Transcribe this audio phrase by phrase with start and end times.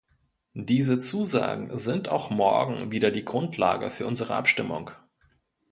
[0.55, 4.89] Diese Zusagen sind auch morgen wieder die Grundlage für unsere Abstimmung.